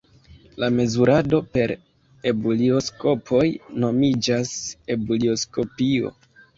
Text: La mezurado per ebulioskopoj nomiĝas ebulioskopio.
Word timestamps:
La 0.61 0.69
mezurado 0.77 1.41
per 1.57 1.75
ebulioskopoj 2.33 3.45
nomiĝas 3.87 4.59
ebulioskopio. 4.99 6.17